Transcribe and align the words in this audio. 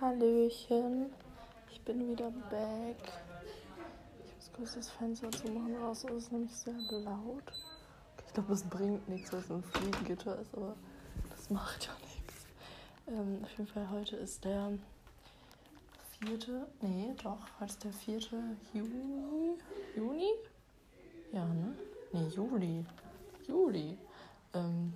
Hallöchen, 0.00 1.12
ich 1.70 1.78
bin 1.82 2.08
wieder 2.08 2.30
back. 2.48 2.96
Ich 4.24 4.34
muss 4.34 4.50
kurz 4.54 4.74
das 4.74 4.90
Fenster 4.92 5.30
zumachen, 5.30 5.74
draußen 5.74 6.08
ist 6.16 6.24
es 6.24 6.32
nämlich 6.32 6.56
sehr 6.56 6.72
laut. 6.72 7.52
Ich 8.26 8.32
glaube, 8.32 8.54
es 8.54 8.62
bringt 8.62 9.06
nichts, 9.10 9.30
weil 9.30 9.40
es 9.40 9.50
ein 9.50 9.62
Fliegengitter 9.62 10.40
ist, 10.40 10.54
aber 10.54 10.74
das 11.28 11.50
macht 11.50 11.84
ja 11.84 11.92
nichts. 12.00 12.46
Ähm, 13.08 13.40
auf 13.42 13.50
jeden 13.58 13.66
Fall, 13.66 13.90
heute 13.90 14.16
ist 14.16 14.42
der 14.42 14.72
vierte, 16.18 16.66
nee, 16.80 17.14
doch, 17.22 17.40
heute 17.60 17.70
ist 17.70 17.84
der 17.84 17.92
vierte 17.92 18.42
Juni. 18.72 19.58
Juni? 19.94 20.30
Ja, 21.30 21.44
ne? 21.44 21.76
Nee, 22.12 22.28
Juli. 22.28 22.86
Juli. 23.46 23.98
Ähm, 24.54 24.94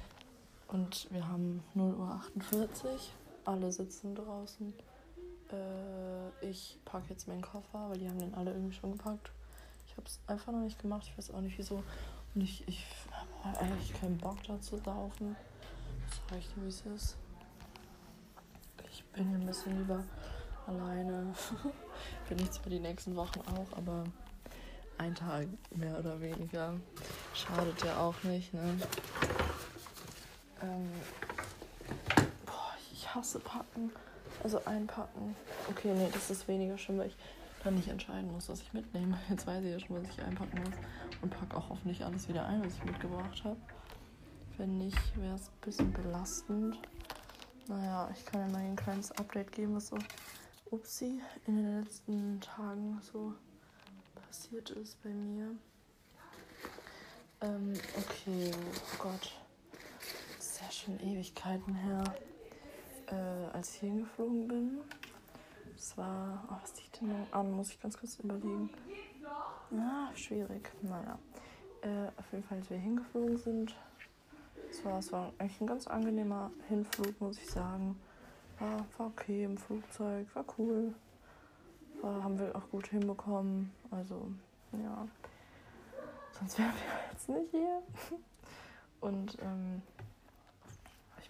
und 0.68 1.12
wir 1.12 1.28
haben 1.28 1.62
0.48 1.76 2.84
Uhr 2.86 2.98
alle 3.44 3.72
sitzen 3.72 4.14
draußen. 4.14 4.72
Äh, 5.50 6.46
ich 6.46 6.78
packe 6.84 7.10
jetzt 7.10 7.28
meinen 7.28 7.42
Koffer, 7.42 7.90
weil 7.90 7.98
die 7.98 8.08
haben 8.08 8.18
den 8.18 8.34
alle 8.34 8.52
irgendwie 8.52 8.74
schon 8.74 8.92
gepackt. 8.92 9.30
Ich 9.86 9.96
habe 9.96 10.06
es 10.06 10.20
einfach 10.26 10.52
noch 10.52 10.60
nicht 10.60 10.80
gemacht, 10.80 11.06
ich 11.06 11.18
weiß 11.18 11.32
auch 11.32 11.40
nicht 11.40 11.58
wieso. 11.58 11.82
Und 12.34 12.40
ich, 12.40 12.66
ich 12.66 12.86
habe 13.44 13.58
eigentlich 13.58 13.92
keinen 13.94 14.18
Bock 14.18 14.42
da 14.46 14.60
zu 14.60 14.76
laufen. 14.86 15.36
Das 16.28 16.40
dir, 16.54 16.62
wie 16.62 16.68
es 16.68 16.80
ist. 16.86 17.16
Ich 18.90 19.04
bin 19.06 19.34
ein 19.34 19.46
bisschen 19.46 19.78
lieber 19.78 20.02
alleine. 20.66 21.34
Bin 22.28 22.38
ich 22.38 22.50
zwar 22.50 22.70
die 22.70 22.80
nächsten 22.80 23.14
Wochen 23.16 23.40
auch, 23.40 23.76
aber 23.76 24.04
ein 24.98 25.14
Tag 25.14 25.46
mehr 25.74 25.98
oder 25.98 26.20
weniger. 26.20 26.74
Schadet 27.34 27.82
ja 27.84 27.98
auch 27.98 28.22
nicht, 28.22 28.54
ne? 28.54 28.78
Ähm, 30.62 30.90
hasse 33.14 33.38
packen. 33.38 33.90
Also 34.42 34.64
einpacken. 34.64 35.36
Okay, 35.70 35.92
nee, 35.94 36.08
das 36.12 36.30
ist 36.30 36.48
weniger 36.48 36.78
schlimm, 36.78 36.98
weil 36.98 37.08
ich 37.08 37.16
dann 37.62 37.74
nicht 37.74 37.88
entscheiden 37.88 38.32
muss, 38.32 38.48
was 38.48 38.60
ich 38.60 38.72
mitnehme. 38.72 39.18
Jetzt 39.28 39.46
weiß 39.46 39.64
ich 39.64 39.70
ja 39.70 39.78
schon, 39.78 40.02
was 40.02 40.08
ich 40.08 40.22
einpacken 40.22 40.58
muss. 40.58 40.74
Und 41.20 41.30
packe 41.30 41.56
auch 41.56 41.68
hoffentlich 41.68 42.04
alles 42.04 42.28
wieder 42.28 42.46
ein, 42.46 42.64
was 42.64 42.74
ich 42.74 42.84
mitgebracht 42.84 43.44
habe. 43.44 43.56
Wenn 44.56 44.78
nicht, 44.78 45.20
wäre 45.20 45.34
es 45.34 45.48
ein 45.48 45.60
bisschen 45.60 45.92
belastend. 45.92 46.78
Naja, 47.68 48.10
ich 48.12 48.24
kann 48.26 48.40
ja 48.40 48.48
mal 48.48 48.58
ein 48.58 48.76
kleines 48.76 49.12
Update 49.12 49.52
geben, 49.52 49.76
was 49.76 49.88
so 49.88 49.98
upsi 50.70 51.20
in 51.46 51.56
den 51.56 51.80
letzten 51.82 52.40
Tagen 52.40 53.00
so 53.00 53.34
passiert 54.26 54.70
ist 54.70 55.00
bei 55.02 55.10
mir. 55.10 55.50
Ähm, 57.40 57.72
okay, 57.96 58.50
oh 58.54 59.02
Gott. 59.02 59.32
Das 60.36 60.46
ist 60.46 60.60
ja 60.60 60.70
schon 60.70 61.00
Ewigkeiten 61.00 61.74
her 61.74 62.02
äh, 63.08 63.56
als 63.56 63.74
ich 63.74 63.80
hingeflogen 63.80 64.48
bin. 64.48 64.78
Es 65.76 65.96
war, 65.98 66.44
oh, 66.48 66.54
was 66.62 66.76
liegt 66.76 67.00
denn 67.00 67.08
noch 67.08 67.32
an? 67.32 67.52
Muss 67.52 67.70
ich 67.70 67.80
ganz 67.80 67.98
kurz 67.98 68.18
überlegen. 68.18 68.70
Ah, 69.72 70.14
schwierig. 70.14 70.70
Naja. 70.82 71.18
Äh, 71.80 72.08
auf 72.16 72.30
jeden 72.30 72.44
Fall, 72.44 72.58
als 72.58 72.70
wir 72.70 72.78
hingeflogen 72.78 73.36
sind, 73.38 73.74
es 74.70 74.84
war, 74.84 74.98
es 74.98 75.12
war 75.12 75.32
eigentlich 75.38 75.60
ein 75.60 75.66
ganz 75.66 75.86
angenehmer 75.86 76.50
Hinflug, 76.68 77.20
muss 77.20 77.38
ich 77.38 77.50
sagen. 77.50 77.98
War, 78.58 78.86
war 78.96 79.06
okay 79.08 79.44
im 79.44 79.56
Flugzeug, 79.56 80.26
war 80.34 80.44
cool. 80.58 80.94
War, 82.00 82.22
haben 82.22 82.38
wir 82.38 82.54
auch 82.54 82.68
gut 82.70 82.86
hinbekommen. 82.86 83.72
Also, 83.90 84.28
ja. 84.72 85.06
Sonst 86.38 86.58
wären 86.58 86.72
wir 86.72 87.10
jetzt 87.12 87.28
nicht 87.28 87.50
hier. 87.50 87.82
Und 89.00 89.36
ähm, 89.42 89.82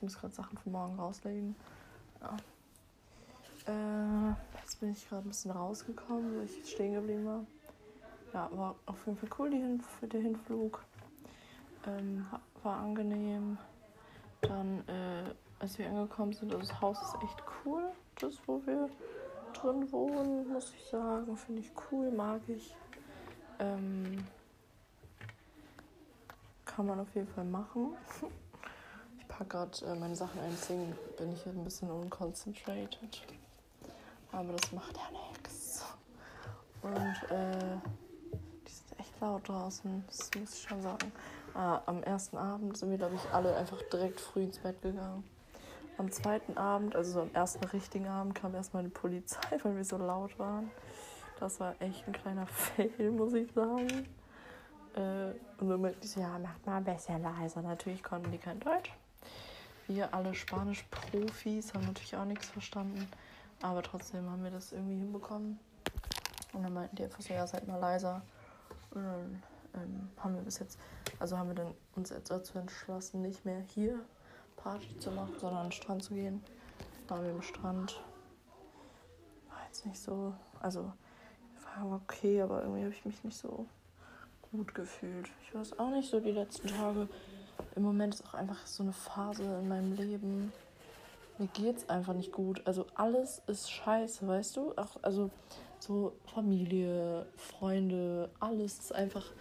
ich 0.03 0.05
muss 0.05 0.19
gerade 0.19 0.35
Sachen 0.35 0.59
für 0.59 0.69
morgen 0.69 0.99
rauslegen. 0.99 1.55
Ja. 2.21 2.37
Äh, 3.69 4.35
jetzt 4.61 4.81
bin 4.81 4.91
ich 4.91 5.09
gerade 5.09 5.25
ein 5.25 5.29
bisschen 5.29 5.53
rausgekommen, 5.53 6.39
weil 6.39 6.47
ich 6.47 6.69
stehen 6.69 6.95
geblieben 6.95 7.25
war. 7.25 7.47
Ja, 8.33 8.51
war 8.51 8.75
auf 8.87 9.07
jeden 9.07 9.17
Fall 9.17 9.29
cool, 9.39 9.51
die 9.51 9.59
Hin 9.59 9.81
für 9.81 10.09
den 10.09 10.23
Hinflug. 10.23 10.85
Ähm, 11.87 12.27
war 12.65 12.79
angenehm. 12.81 13.59
Dann, 14.41 14.81
äh, 14.89 15.35
als 15.61 15.79
wir 15.79 15.89
angekommen 15.89 16.33
sind, 16.33 16.53
also 16.53 16.67
das 16.67 16.81
Haus 16.81 17.01
ist 17.01 17.23
echt 17.23 17.41
cool. 17.65 17.85
Das, 18.19 18.41
wo 18.47 18.61
wir 18.67 18.91
drin 19.53 19.93
wohnen, 19.93 20.49
muss 20.49 20.75
ich 20.75 20.85
sagen. 20.87 21.37
Finde 21.37 21.61
ich 21.61 21.71
cool, 21.93 22.11
mag 22.11 22.41
ich. 22.49 22.75
Ähm, 23.61 24.27
kann 26.65 26.87
man 26.87 26.99
auf 26.99 27.15
jeden 27.15 27.29
Fall 27.29 27.45
machen. 27.45 27.95
packe 29.33 29.49
gerade 29.49 29.87
äh, 29.87 29.95
meine 29.99 30.17
Sachen 30.17 30.41
ein, 30.41 30.51
deswegen 30.51 30.95
bin 31.17 31.33
ich 31.33 31.47
ein 31.47 31.65
bisschen 31.65 31.91
unconcentrated. 31.91 33.23
Aber 34.31 34.53
das 34.53 34.73
macht 34.73 34.97
ja 34.97 35.19
nichts. 35.29 35.85
Und 36.83 37.31
äh, 37.31 37.79
die 38.67 38.73
sind 38.73 38.99
echt 38.99 39.21
laut 39.21 39.47
draußen, 39.49 40.05
das 40.07 40.31
muss 40.39 40.55
ich 40.55 40.69
schon 40.69 40.83
sagen. 40.83 41.13
Ah, 41.55 41.81
am 41.87 42.03
ersten 42.03 42.37
Abend 42.37 42.77
sind 42.77 42.91
wir, 42.91 42.99
glaube 42.99 43.15
ich, 43.15 43.31
alle 43.33 43.55
einfach 43.55 43.81
direkt 43.93 44.21
früh 44.21 44.45
ins 44.45 44.59
Bett 44.59 44.81
gegangen. 44.83 45.23
Am 45.99 46.11
zweiten 46.11 46.57
Abend, 46.57 46.97
also 46.97 47.13
so 47.13 47.21
am 47.21 47.31
ersten 47.35 47.65
richtigen 47.65 48.09
Abend, 48.09 48.35
kam 48.35 48.55
erstmal 48.55 48.81
eine 48.81 48.91
Polizei, 48.91 49.41
weil 49.63 49.77
wir 49.77 49.85
so 49.85 49.99
laut 49.99 50.39
waren. 50.39 50.71
Das 51.39 51.61
war 51.61 51.75
echt 51.81 52.07
ein 52.07 52.13
kleiner 52.13 52.47
Fail, 52.49 53.11
muss 53.11 53.35
ich 53.35 53.53
sagen. 53.53 54.09
Äh, 54.95 55.33
und 55.59 55.69
dann 55.69 55.81
meinte 55.81 55.99
ich, 56.03 56.17
ja, 56.17 56.39
macht 56.39 56.67
mal 56.67 56.79
ein 56.79 56.85
bisschen 56.85 57.23
leiser. 57.23 57.63
Natürlich 57.63 58.03
konnten 58.03 58.31
die 58.31 58.39
kein 58.39 58.59
Deutsch. 58.61 58.93
Wir 59.89 60.15
alle 60.15 60.35
Spanisch-Profis 60.35 61.75
haben 61.75 61.87
natürlich 61.87 62.17
auch 62.17 62.25
nichts 62.25 62.49
verstanden, 62.49 63.07
aber 63.63 63.83
trotzdem 63.83 64.31
haben 64.31 64.45
wir 64.45 64.51
das 64.51 64.73
irgendwie 64.73 64.99
hinbekommen. 64.99 65.59
Und 66.53 66.63
dann 66.63 66.73
meinten 66.73 66.97
die 66.97 67.05
einfach 67.05 67.21
so, 67.21 67.33
ja, 67.33 67.47
seid 67.47 67.67
mal 67.67 67.79
leiser. 67.79 68.23
Und 68.91 69.05
dann 69.05 69.43
ähm, 69.75 70.11
haben 70.19 70.35
wir 70.35 70.43
bis 70.43 70.59
jetzt, 70.59 70.79
also 71.19 71.39
haben 71.39 71.49
wir 71.49 71.55
dann 71.55 71.75
uns 71.97 72.11
jetzt 72.11 72.31
dazu 72.31 72.59
entschlossen, 72.59 73.23
nicht 73.23 73.45
mehr 73.45 73.61
hier 73.61 73.99
Party 74.57 74.99
zu 74.99 75.11
machen, 75.11 75.35
sondern 75.39 75.61
an 75.61 75.67
den 75.67 75.73
Strand 75.73 76.05
zu 76.05 76.15
gehen. 76.15 76.43
Waren 77.09 77.25
wir 77.25 77.31
im 77.31 77.43
Strand. 77.43 78.01
War 79.49 79.65
jetzt 79.67 79.85
nicht 79.87 80.01
so, 80.01 80.35
also 80.61 80.93
war 81.77 81.93
okay, 81.93 82.43
aber 82.43 82.63
irgendwie 82.63 82.83
habe 82.83 82.93
ich 82.93 83.05
mich 83.05 83.25
nicht 83.25 83.37
so 83.37 83.67
gut 84.51 84.75
gefühlt. 84.75 85.29
Ich 85.43 85.55
weiß 85.55 85.79
auch 85.79 85.91
nicht, 85.91 86.11
so 86.11 86.21
die 86.21 86.31
letzten 86.31 86.69
Tage 86.69 87.09
im 87.75 87.83
Moment 87.83 88.15
ist 88.15 88.27
auch 88.27 88.35
einfach 88.35 88.67
so 88.67 88.83
eine 88.83 88.93
Phase 88.93 89.45
in 89.45 89.69
meinem 89.69 89.95
Leben. 89.95 90.53
Mir 91.39 91.49
geht's 91.49 91.89
einfach 91.89 92.15
nicht 92.15 92.33
gut. 92.33 92.63
Also 92.67 92.87
alles 92.95 93.43
ist 93.47 93.71
scheiße, 93.71 94.27
weißt 94.27 94.57
du? 94.57 94.73
Auch, 94.77 95.03
also 95.03 95.31
so 95.79 96.13
Familie, 96.33 97.27
Freunde, 97.37 98.31
alles 98.39 98.79
ist 98.79 98.95
einfach 98.95 99.33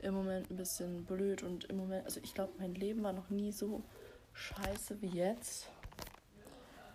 im 0.00 0.14
Moment 0.14 0.50
ein 0.50 0.56
bisschen 0.56 1.04
blöd. 1.04 1.42
Und 1.42 1.64
im 1.64 1.76
Moment, 1.76 2.04
also 2.04 2.20
ich 2.22 2.34
glaube, 2.34 2.52
mein 2.58 2.74
Leben 2.74 3.02
war 3.02 3.12
noch 3.12 3.28
nie 3.30 3.52
so 3.52 3.82
scheiße 4.32 5.02
wie 5.02 5.08
jetzt. 5.08 5.68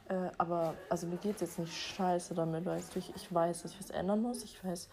Äh, 0.10 0.30
aber 0.38 0.76
also 0.90 1.08
mir 1.08 1.18
geht's 1.18 1.42
jetzt 1.42 1.60
nicht 1.60 1.74
scheiße 1.74 2.34
damit, 2.34 2.66
weißt 2.66 2.96
du. 2.96 3.00
Ich, 3.00 3.16
ich 3.16 3.34
weiß, 3.34 3.64
dass 3.64 3.72
ich 3.72 3.80
was 3.80 3.90
ändern 3.90 4.22
muss. 4.22 4.44
Ich 4.44 4.64
weiß, 4.64 4.90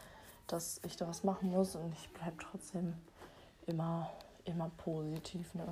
dass 0.47 0.81
ich 0.85 0.97
da 0.97 1.09
was 1.09 1.25
machen 1.25 1.51
muss 1.51 1.77
und 1.77 1.93
ich 1.93 2.11
bleibe 2.11 2.37
trotzdem 2.39 2.95
immer 3.67 4.11
immer 4.45 4.71
positiv, 4.77 5.55
ne? 5.55 5.67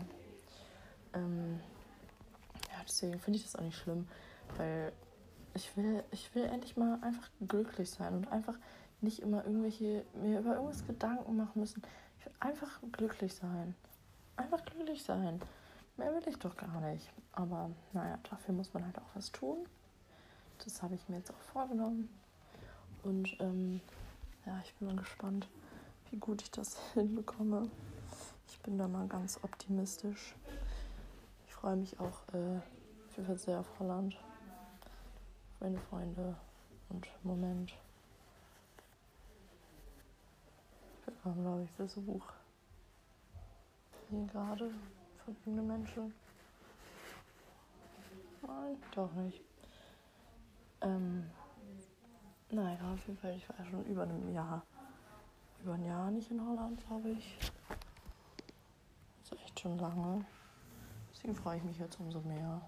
Ähm, 1.14 1.60
ja, 2.69 2.82
deswegen 2.86 3.19
finde 3.19 3.38
ich 3.38 3.44
das 3.44 3.56
auch 3.56 3.62
nicht 3.62 3.78
schlimm, 3.78 4.08
weil 4.56 4.92
ich 5.54 5.76
will, 5.76 6.04
ich 6.10 6.34
will 6.34 6.44
endlich 6.44 6.76
mal 6.76 6.98
einfach 7.03 7.28
glücklich 7.47 7.91
sein 7.91 8.14
und 8.14 8.28
einfach 8.30 8.54
nicht 9.00 9.20
immer 9.20 9.44
irgendwelche, 9.44 10.04
mir 10.14 10.41
über 10.41 10.54
irgendwas 10.54 10.86
Gedanken 10.86 11.36
machen 11.36 11.60
müssen. 11.60 11.82
Ich 12.19 12.26
will 12.26 12.32
einfach 12.41 12.80
glücklich 12.92 13.34
sein. 13.34 13.75
Einfach 14.36 14.64
glücklich 14.64 15.03
sein. 15.03 15.41
Mehr 15.97 16.14
will 16.14 16.26
ich 16.26 16.38
doch 16.38 16.56
gar 16.56 16.80
nicht. 16.80 17.10
Aber 17.32 17.70
naja, 17.92 18.19
dafür 18.28 18.54
muss 18.54 18.72
man 18.72 18.84
halt 18.84 18.98
auch 18.98 19.14
was 19.14 19.32
tun. 19.32 19.66
Das 20.64 20.82
habe 20.82 20.94
ich 20.94 21.09
mir 21.09 21.16
jetzt 21.16 21.30
auch 21.30 21.53
vorgenommen. 21.53 22.09
Und 23.03 23.36
ähm, 23.41 23.80
ja, 24.47 24.60
ich 24.65 24.74
bin 24.74 24.89
mal 24.89 24.97
gespannt, 24.97 25.48
wie 26.10 26.16
gut 26.16 26.42
ich 26.42 26.50
das 26.50 26.78
hinbekomme. 26.95 27.71
Ich 28.50 28.58
bin 28.62 28.76
da 28.76 28.88
mal 28.88 29.06
ganz 29.06 29.38
optimistisch. 29.44 30.34
Ich 31.47 31.54
freue 31.54 31.76
mich 31.76 31.98
auch 32.00 32.20
äh, 32.34 32.60
für 33.10 33.38
sehr 33.38 33.60
auf 33.60 33.78
Holland, 33.78 34.16
meine 35.60 35.78
Freunde 35.78 36.36
und 36.88 37.08
Moment. 37.22 37.72
Haben, 41.24 41.42
glaube 41.42 41.62
ich, 41.62 41.70
Besuch. 41.72 42.24
Hier 44.08 44.26
gerade 44.26 44.70
von 45.24 45.36
irgendeinem 45.36 45.66
Menschen. 45.68 46.14
Nein, 48.42 48.76
doch 48.97 49.12
nicht. 49.12 49.41
Ähm, 50.80 51.30
naja, 52.50 52.92
auf 52.92 53.06
jeden 53.06 53.18
Fall, 53.18 53.36
ich 53.36 53.48
war 53.48 53.56
ja 53.60 53.64
schon 53.66 53.84
über 53.84 54.02
einem 54.02 54.34
Jahr, 54.34 54.64
über 55.62 55.74
ein 55.74 55.84
Jahr 55.84 56.10
nicht 56.10 56.32
in 56.32 56.44
Holland, 56.44 56.84
glaube 56.88 57.10
ich 57.10 57.52
schon 59.60 59.78
lange. 59.78 60.24
Deswegen 61.12 61.34
freue 61.34 61.59
ich 61.59 61.65
mich 61.65 61.78
jetzt 61.78 62.01
umso 62.01 62.21
mehr. 62.21 62.60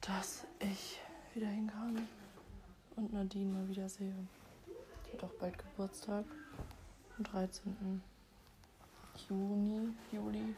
dass 0.00 0.44
ich 0.58 1.00
wieder 1.32 1.46
hin 1.46 1.70
und 2.96 3.12
Nadine 3.12 3.52
mal 3.52 3.68
wieder 3.68 3.88
sehe. 3.88 4.14
Die 5.06 5.12
hat 5.16 5.24
auch 5.24 5.34
bald 5.38 5.56
Geburtstag. 5.56 6.24
Am 7.16 7.24
13. 7.24 8.02
Juni, 9.28 9.94
Juli. 10.12 10.54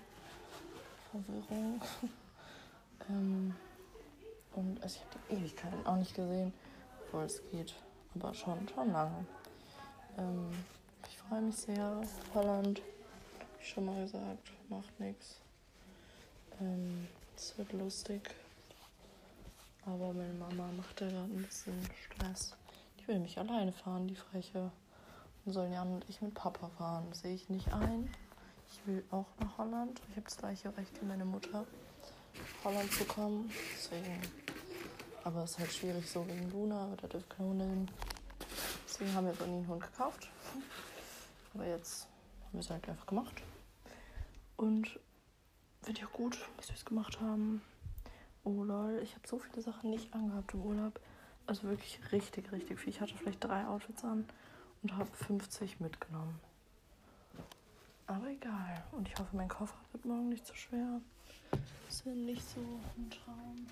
Verwirrung. 1.10 1.80
ähm, 3.10 3.54
und 4.54 4.82
also 4.82 4.96
ich 4.96 5.00
habe 5.02 5.18
die 5.30 5.34
Ewigkeiten 5.34 5.86
auch 5.86 5.96
nicht 5.96 6.14
gesehen, 6.14 6.52
obwohl 7.02 7.24
es 7.24 7.42
geht. 7.50 7.74
Aber 8.14 8.32
schon, 8.32 8.66
schon 8.68 8.90
lange. 8.92 9.26
Ähm, 10.16 10.50
ich 11.08 11.18
freue 11.18 11.42
mich 11.42 11.56
sehr. 11.56 12.02
Holland, 12.34 12.80
ich 13.66 13.72
schon 13.72 13.84
mal 13.84 14.00
gesagt, 14.00 14.52
macht 14.68 15.00
nichts. 15.00 15.40
Ähm, 16.60 17.08
es 17.36 17.58
wird 17.58 17.72
lustig. 17.72 18.22
Aber 19.84 20.12
meine 20.12 20.32
Mama 20.34 20.68
macht 20.76 21.00
da 21.00 21.08
gerade 21.08 21.24
ein 21.24 21.42
bisschen 21.42 21.74
Stress. 22.04 22.54
Die 22.98 23.08
will 23.08 23.18
mich 23.18 23.38
alleine 23.38 23.72
fahren, 23.72 24.06
die 24.06 24.14
Freche. 24.14 24.70
Dann 25.44 25.54
sollen 25.54 25.72
Jan 25.72 25.94
und 25.94 26.04
ich 26.08 26.20
mit 26.22 26.34
Papa 26.34 26.68
fahren. 26.78 27.12
Sehe 27.12 27.34
ich 27.34 27.48
nicht 27.48 27.72
ein. 27.72 28.08
Ich 28.70 28.86
will 28.86 29.04
auch 29.10 29.26
nach 29.40 29.58
Holland. 29.58 30.00
Ich 30.10 30.16
habe 30.16 30.24
das 30.24 30.36
gleiche 30.36 30.76
Recht 30.76 31.00
wie 31.00 31.06
meine 31.06 31.24
Mutter, 31.24 31.64
nach 32.34 32.64
Holland 32.64 32.92
zu 32.92 33.04
kommen. 33.04 33.50
Deswegen. 33.76 34.20
Aber 35.24 35.42
es 35.42 35.52
ist 35.52 35.58
halt 35.58 35.72
schwierig 35.72 36.08
so 36.08 36.26
wegen 36.28 36.50
Luna, 36.52 36.84
aber 36.84 36.96
da 36.96 37.08
dürfen 37.08 37.28
keine 37.28 37.48
Hunde 37.48 37.64
hin. 37.64 37.90
Deswegen 38.86 39.12
haben 39.12 39.26
wir 39.26 39.34
von 39.34 39.48
ihnen 39.48 39.58
einen 39.58 39.68
Hund 39.68 39.82
gekauft. 39.82 40.28
Aber 41.54 41.66
jetzt 41.66 42.04
haben 42.44 42.52
wir 42.52 42.60
es 42.60 42.70
halt 42.70 42.88
einfach 42.88 43.06
gemacht. 43.06 43.42
Und 44.56 44.98
finde 45.82 46.00
ich 46.00 46.06
auch 46.06 46.12
gut, 46.12 46.38
dass 46.56 46.68
wir 46.68 46.76
es 46.76 46.84
gemacht 46.84 47.20
haben. 47.20 47.62
Oh 48.44 48.62
lol, 48.62 49.00
ich 49.02 49.14
habe 49.14 49.26
so 49.26 49.38
viele 49.38 49.60
Sachen 49.62 49.90
nicht 49.90 50.12
angehabt 50.14 50.54
im 50.54 50.62
Urlaub. 50.62 51.00
Also 51.46 51.64
wirklich 51.64 52.00
richtig, 52.12 52.50
richtig 52.52 52.80
viel. 52.80 52.90
Ich 52.90 53.00
hatte 53.00 53.14
vielleicht 53.16 53.44
drei 53.44 53.66
Outfits 53.66 54.04
an 54.04 54.26
und 54.82 54.96
habe 54.96 55.10
50 55.12 55.80
mitgenommen. 55.80 56.40
Aber 58.06 58.28
egal. 58.28 58.84
Und 58.92 59.08
ich 59.08 59.14
hoffe, 59.18 59.36
mein 59.36 59.48
Koffer 59.48 59.76
wird 59.92 60.04
morgen 60.04 60.28
nicht 60.28 60.46
so 60.46 60.54
schwer. 60.54 61.00
Ist 61.88 62.04
ja 62.04 62.12
nicht 62.12 62.42
so 62.48 62.60
ein 62.60 63.10
Traum. 63.10 63.66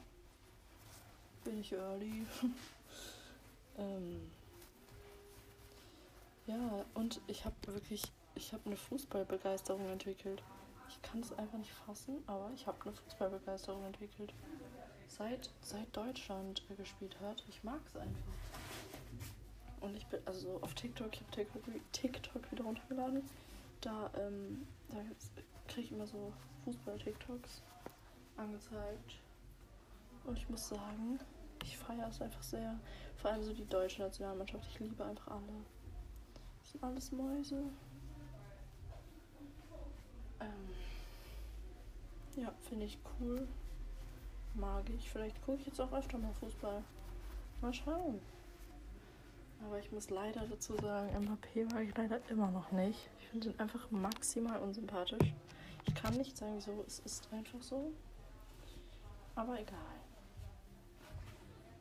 Bin 1.44 1.60
ich 1.60 1.72
early. 1.72 2.26
ähm 3.78 4.30
ja, 6.46 6.84
und 6.94 7.20
ich 7.26 7.44
habe 7.44 7.54
wirklich, 7.66 8.02
ich 8.34 8.52
habe 8.52 8.66
eine 8.66 8.76
Fußballbegeisterung 8.76 9.88
entwickelt. 9.88 10.42
Ich 10.94 11.02
kann 11.02 11.20
es 11.20 11.32
einfach 11.36 11.58
nicht 11.58 11.72
fassen, 11.72 12.22
aber 12.26 12.50
ich 12.54 12.66
habe 12.66 12.78
eine 12.84 12.92
Fußballbegeisterung 12.92 13.84
entwickelt 13.84 14.32
seit, 15.08 15.50
seit 15.60 15.94
Deutschland 15.96 16.62
gespielt 16.76 17.16
hat. 17.20 17.44
Ich 17.48 17.62
mag 17.64 17.80
es 17.86 17.96
einfach. 17.96 18.32
Und 19.80 19.96
ich 19.96 20.06
bin, 20.06 20.20
also 20.24 20.58
auf 20.62 20.74
TikTok, 20.74 21.12
ich 21.12 21.20
habe 21.20 21.30
TikTok, 21.32 21.62
TikTok 21.92 22.52
wieder 22.52 22.64
runtergeladen. 22.64 23.22
Da, 23.80 24.10
ähm, 24.18 24.66
da 24.88 24.96
kriege 25.68 25.86
ich 25.88 25.92
immer 25.92 26.06
so 26.06 26.32
Fußball-TikToks 26.64 27.62
angezeigt. 28.36 29.18
Und 30.24 30.38
ich 30.38 30.48
muss 30.48 30.68
sagen, 30.68 31.18
ich 31.62 31.76
feiere 31.76 32.08
es 32.08 32.20
einfach 32.20 32.42
sehr. 32.42 32.78
Vor 33.16 33.30
allem 33.30 33.42
so 33.42 33.52
die 33.52 33.66
deutsche 33.66 34.02
Nationalmannschaft. 34.02 34.66
Ich 34.70 34.80
liebe 34.80 35.04
einfach 35.04 35.32
alle. 35.32 35.64
Das 36.60 36.70
sind 36.72 36.82
alles 36.82 37.12
Mäuse. 37.12 37.64
Ja, 42.36 42.52
finde 42.68 42.86
ich 42.86 42.98
cool 43.20 43.46
mag 44.54 44.88
ich. 44.90 45.10
Vielleicht 45.10 45.40
gucke 45.44 45.60
ich 45.60 45.66
jetzt 45.66 45.80
auch 45.80 45.92
öfter 45.92 46.18
mal 46.18 46.32
Fußball. 46.34 46.82
Mal 47.60 47.74
schauen. 47.74 48.20
Aber 49.64 49.78
ich 49.78 49.90
muss 49.92 50.10
leider 50.10 50.46
dazu 50.46 50.76
sagen, 50.76 51.08
MHP 51.24 51.72
war 51.72 51.80
ich 51.80 51.96
leider 51.96 52.20
immer 52.28 52.50
noch 52.50 52.70
nicht. 52.72 53.08
Ich 53.20 53.28
finde 53.28 53.50
ihn 53.50 53.60
einfach 53.60 53.90
maximal 53.90 54.60
unsympathisch. 54.60 55.32
Ich 55.86 55.94
kann 55.94 56.14
nicht 56.14 56.36
sagen, 56.36 56.54
wieso, 56.56 56.84
es 56.86 56.98
ist 57.00 57.28
einfach 57.32 57.62
so. 57.62 57.92
Aber 59.34 59.58
egal. 59.58 59.78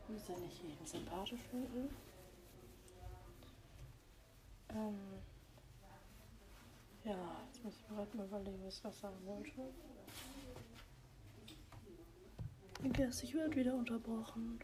Ich 0.01 0.09
muss 0.13 0.27
ja 0.27 0.37
nicht 0.37 0.63
jeden 0.63 0.85
sympathisch 0.85 1.41
finden. 1.49 1.93
Ähm 4.69 4.97
ja, 7.03 7.17
jetzt 7.45 7.63
muss 7.63 7.75
ich 7.75 7.87
gerade 7.87 8.17
mal 8.17 8.25
überlegen, 8.25 8.65
was 8.65 8.75
ich 8.75 8.99
sagen 8.99 9.17
wollte. 9.25 9.73
Guess, 12.91 13.23
ich 13.23 13.33
werde 13.33 13.55
wieder 13.55 13.73
unterbrochen. 13.73 14.59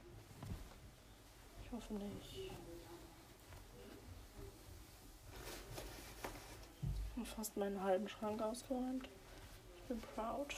Ich 1.64 1.72
hoffe 1.72 1.94
nicht. 1.94 2.52
Ich 7.12 7.18
habe 7.18 7.26
fast 7.26 7.56
meinen 7.56 7.82
halben 7.82 8.10
Schrank 8.10 8.42
ausgeräumt. 8.42 9.08
Ich 9.78 9.84
bin 9.84 10.02
proud. 10.16 10.54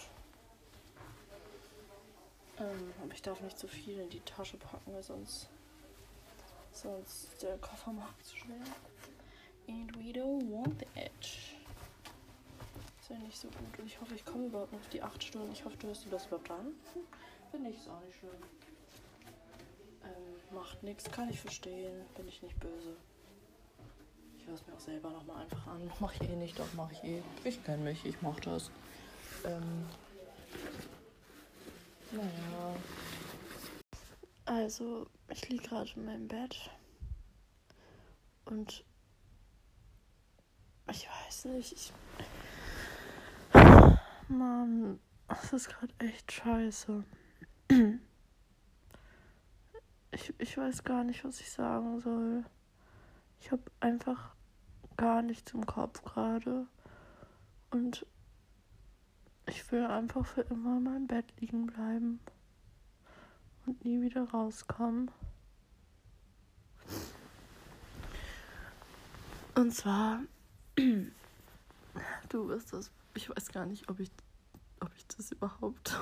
Ähm, 2.57 2.93
aber 3.03 3.13
ich 3.13 3.21
darf 3.21 3.39
nicht 3.41 3.59
zu 3.59 3.67
viel 3.67 3.99
in 3.99 4.09
die 4.09 4.21
Tasche 4.21 4.57
packen, 4.57 4.93
weil 4.93 5.03
sonst, 5.03 5.47
sonst 6.73 7.41
der 7.43 7.57
Koffer 7.59 7.93
macht 7.93 8.25
zu 8.25 8.37
schwer. 8.37 8.65
And 9.67 9.95
we 9.97 10.11
don't 10.11 10.51
want 10.51 10.79
that. 10.79 11.27
Ist 12.99 13.09
ja 13.09 13.17
nicht 13.19 13.37
so 13.37 13.47
gut. 13.49 13.79
Und 13.79 13.85
ich 13.85 14.01
hoffe, 14.01 14.15
ich 14.15 14.25
komme 14.25 14.47
überhaupt 14.47 14.73
noch 14.73 14.79
auf 14.79 14.89
die 14.89 15.03
8 15.03 15.23
Stunden. 15.23 15.51
Ich 15.51 15.63
hoffe, 15.63 15.77
du 15.77 15.87
hörst 15.87 16.05
du 16.05 16.09
das 16.09 16.25
überhaupt 16.25 16.49
an 16.49 16.73
finde 17.51 17.69
ich 17.69 17.77
es 17.77 17.87
auch 17.87 18.01
nicht 18.01 18.17
schlimm. 18.17 18.31
Ähm, 20.03 20.55
macht 20.55 20.81
nichts, 20.81 21.11
kann 21.11 21.29
ich 21.29 21.39
verstehen, 21.39 22.05
bin 22.15 22.27
ich 22.27 22.41
nicht 22.41 22.59
böse. 22.59 22.95
Ich 24.37 24.47
höre 24.47 24.55
es 24.55 24.65
mir 24.65 24.73
auch 24.73 24.79
selber 24.79 25.09
nochmal 25.11 25.43
einfach 25.43 25.67
an. 25.67 25.91
Mach 25.99 26.13
ich 26.15 26.21
eh 26.21 26.35
nicht, 26.35 26.57
doch 26.57 26.73
mach 26.75 26.91
ich 26.91 27.03
eh. 27.03 27.21
Ich 27.43 27.63
kenne 27.63 27.83
mich, 27.83 28.03
ich 28.05 28.21
mach 28.21 28.39
das. 28.39 28.71
Ähm, 29.45 29.85
naja. 32.11 32.75
Also, 34.45 35.07
ich 35.29 35.47
liege 35.49 35.67
gerade 35.67 35.91
in 35.95 36.05
meinem 36.05 36.27
Bett. 36.27 36.71
Und 38.45 38.83
ich 40.89 41.07
weiß 41.07 41.45
nicht, 41.45 41.73
ich. 41.73 41.93
Mann, 44.27 44.99
das 45.27 45.53
ist 45.53 45.69
gerade 45.69 45.93
echt 45.99 46.31
scheiße. 46.31 47.03
Ich, 50.13 50.33
ich 50.39 50.57
weiß 50.57 50.83
gar 50.83 51.05
nicht, 51.05 51.23
was 51.23 51.39
ich 51.39 51.49
sagen 51.49 52.01
soll. 52.01 52.43
Ich 53.39 53.49
habe 53.49 53.63
einfach 53.79 54.35
gar 54.97 55.21
nichts 55.21 55.53
im 55.53 55.65
Kopf 55.65 56.03
gerade. 56.03 56.67
Und 57.69 58.05
ich 59.45 59.71
will 59.71 59.85
einfach 59.85 60.25
für 60.25 60.41
immer 60.41 60.77
in 60.77 60.83
meinem 60.83 61.07
Bett 61.07 61.25
liegen 61.39 61.65
bleiben. 61.65 62.19
Und 63.65 63.85
nie 63.85 64.01
wieder 64.01 64.29
rauskommen. 64.29 65.09
Und 69.55 69.73
zwar, 69.73 70.19
du 70.75 72.47
wirst 72.49 72.73
das, 72.73 72.91
ich 73.15 73.29
weiß 73.29 73.49
gar 73.53 73.65
nicht, 73.65 73.89
ob 73.89 74.01
ich, 74.01 74.11
ob 74.81 74.91
ich 74.97 75.07
das 75.07 75.31
überhaupt 75.31 76.01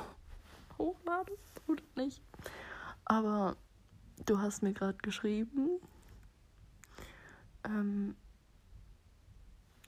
hochlade 0.79 1.38
oder 1.67 1.83
nicht. 1.95 2.21
Aber 3.05 3.57
du 4.25 4.39
hast 4.39 4.63
mir 4.63 4.74
gerade 4.74 4.98
geschrieben. 4.98 5.79
Ähm, 7.63 8.15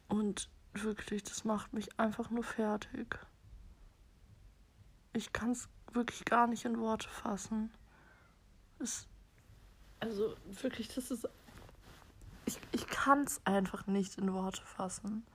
und 0.07 0.49
wirklich, 0.73 1.23
das 1.23 1.43
macht 1.45 1.73
mich 1.73 1.99
einfach 1.99 2.29
nur 2.29 2.43
fertig. 2.43 3.19
Ich 5.13 5.33
kann 5.33 5.51
es 5.51 5.69
wirklich 5.93 6.25
gar 6.25 6.47
nicht 6.47 6.65
in 6.65 6.79
Worte 6.79 7.09
fassen. 7.09 7.71
Es, 8.79 9.07
also 9.99 10.35
wirklich, 10.45 10.93
das 10.93 11.11
ist. 11.11 11.27
Ich, 12.45 12.59
ich 12.71 12.87
kann 12.87 13.23
es 13.23 13.45
einfach 13.45 13.87
nicht 13.87 14.17
in 14.17 14.33
Worte 14.33 14.63
fassen. 14.63 15.25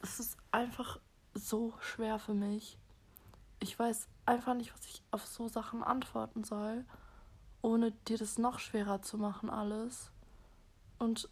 Es 0.00 0.18
ist 0.18 0.36
einfach 0.50 0.98
so 1.34 1.74
schwer 1.80 2.18
für 2.18 2.34
mich 2.34 2.78
ich 3.62 3.78
weiß 3.78 4.08
einfach 4.26 4.54
nicht, 4.54 4.74
was 4.74 4.84
ich 4.86 5.02
auf 5.12 5.24
so 5.24 5.46
Sachen 5.46 5.84
antworten 5.84 6.42
soll, 6.42 6.84
ohne 7.62 7.92
dir 8.08 8.18
das 8.18 8.36
noch 8.36 8.58
schwerer 8.58 9.02
zu 9.02 9.18
machen, 9.18 9.48
alles. 9.50 10.10
Und 10.98 11.28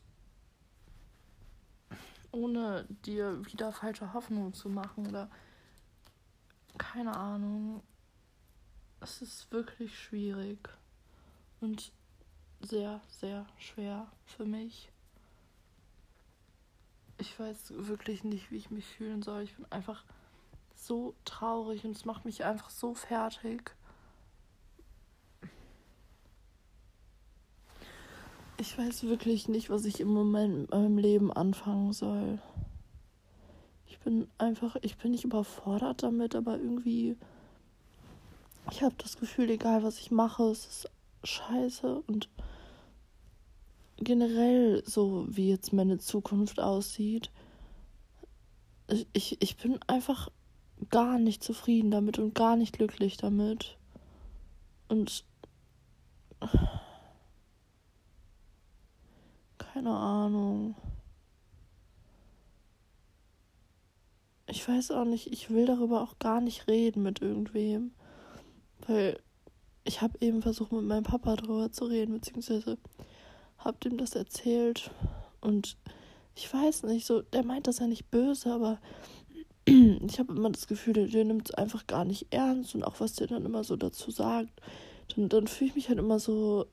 ohne 2.30 2.86
dir 3.04 3.44
wieder 3.46 3.72
falsche 3.72 4.12
Hoffnung 4.12 4.54
zu 4.54 4.68
machen 4.68 5.08
oder 5.08 5.28
keine 6.78 7.16
Ahnung. 7.16 7.82
Es 9.00 9.22
ist 9.22 9.50
wirklich 9.50 9.98
schwierig 9.98 10.68
und 11.60 11.90
sehr, 12.60 13.00
sehr 13.08 13.44
schwer 13.58 14.06
für 14.24 14.44
mich. 14.44 14.92
Ich 17.18 17.38
weiß 17.38 17.72
wirklich 17.74 18.22
nicht, 18.22 18.52
wie 18.52 18.56
ich 18.56 18.70
mich 18.70 18.86
fühlen 18.86 19.22
soll. 19.22 19.42
Ich 19.42 19.56
bin 19.56 19.66
einfach 19.70 20.04
so 20.86 21.14
traurig 21.24 21.84
und 21.84 21.92
es 21.92 22.04
macht 22.04 22.24
mich 22.24 22.44
einfach 22.44 22.70
so 22.70 22.94
fertig. 22.94 23.74
Ich 28.58 28.76
weiß 28.76 29.04
wirklich 29.04 29.48
nicht, 29.48 29.70
was 29.70 29.84
ich 29.84 30.00
im 30.00 30.08
Moment 30.08 30.58
mit 30.58 30.70
meinem 30.70 30.98
Leben 30.98 31.32
anfangen 31.32 31.92
soll. 31.92 32.40
Ich 33.86 33.98
bin 34.00 34.28
einfach, 34.38 34.76
ich 34.82 34.98
bin 34.98 35.12
nicht 35.12 35.24
überfordert 35.24 36.02
damit, 36.02 36.34
aber 36.34 36.58
irgendwie, 36.58 37.16
ich 38.70 38.82
habe 38.82 38.94
das 38.98 39.16
Gefühl, 39.16 39.48
egal 39.50 39.82
was 39.82 39.98
ich 39.98 40.10
mache, 40.10 40.44
es 40.44 40.66
ist 40.66 40.90
scheiße 41.24 42.02
und 42.06 42.28
generell 43.96 44.82
so, 44.86 45.26
wie 45.28 45.48
jetzt 45.48 45.72
meine 45.72 45.98
Zukunft 45.98 46.60
aussieht. 46.60 47.30
Ich, 49.12 49.40
ich 49.40 49.56
bin 49.56 49.78
einfach 49.86 50.30
gar 50.88 51.18
nicht 51.18 51.44
zufrieden 51.44 51.90
damit 51.90 52.18
und 52.18 52.34
gar 52.34 52.56
nicht 52.56 52.72
glücklich 52.72 53.16
damit. 53.16 53.76
Und 54.88 55.24
keine 59.58 59.90
Ahnung. 59.90 60.74
Ich 64.46 64.66
weiß 64.68 64.90
auch 64.90 65.04
nicht, 65.04 65.32
ich 65.32 65.50
will 65.50 65.66
darüber 65.66 66.02
auch 66.02 66.18
gar 66.18 66.40
nicht 66.40 66.66
reden 66.66 67.02
mit 67.02 67.22
irgendwem. 67.22 67.92
Weil 68.86 69.20
ich 69.84 70.02
habe 70.02 70.18
eben 70.20 70.42
versucht, 70.42 70.72
mit 70.72 70.84
meinem 70.84 71.04
Papa 71.04 71.36
darüber 71.36 71.70
zu 71.70 71.84
reden, 71.84 72.14
beziehungsweise 72.14 72.78
habe 73.58 73.78
dem 73.78 73.96
das 73.96 74.14
erzählt. 74.14 74.90
Und 75.40 75.76
ich 76.34 76.52
weiß 76.52 76.84
nicht, 76.84 77.06
so, 77.06 77.22
der 77.22 77.44
meint 77.44 77.66
das 77.66 77.78
ja 77.78 77.86
nicht 77.86 78.10
böse, 78.10 78.52
aber 78.52 78.80
ich 80.06 80.18
habe 80.18 80.32
immer 80.32 80.50
das 80.50 80.66
Gefühl, 80.66 80.94
der, 81.08 81.24
nimmt 81.24 81.50
es 81.50 81.54
einfach 81.54 81.86
gar 81.86 82.04
nicht 82.04 82.26
ernst 82.30 82.74
und 82.74 82.82
auch 82.82 83.00
was 83.00 83.14
der 83.14 83.28
dann 83.28 83.44
immer 83.44 83.64
so 83.64 83.76
dazu 83.76 84.10
sagt, 84.10 84.60
dann, 85.14 85.28
dann 85.28 85.46
fühle 85.46 85.70
ich 85.70 85.76
mich 85.76 85.88
halt 85.88 85.98
immer 85.98 86.18
so, 86.18 86.66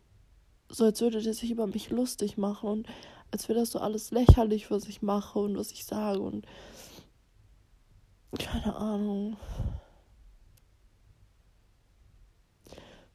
so 0.70 0.86
als 0.86 1.02
würde 1.02 1.22
der 1.22 1.34
sich 1.34 1.52
über 1.52 1.68
mich 1.68 1.90
lustig 1.90 2.38
machen 2.38 2.70
und 2.70 2.88
als 3.32 3.50
wäre 3.50 3.60
das 3.60 3.72
so 3.72 3.80
alles 3.80 4.12
lächerlich, 4.12 4.72
was 4.72 4.88
ich 4.88 5.02
mache 5.02 5.40
und 5.40 5.58
was 5.58 5.72
ich 5.72 5.86
sage 5.86 6.20
und 6.20 6.46
keine 8.40 8.76
Ahnung. 8.76 9.38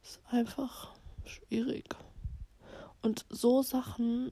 Ist 0.01 0.19
einfach 0.29 0.93
schwierig. 1.25 1.95
Und 3.01 3.25
so 3.29 3.61
Sachen 3.61 4.31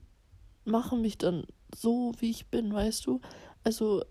machen 0.65 1.01
mich 1.01 1.17
dann 1.17 1.45
so, 1.75 2.13
wie 2.19 2.29
ich 2.29 2.47
bin, 2.47 2.73
weißt 2.73 3.05
du? 3.05 3.21
Also 3.63 4.03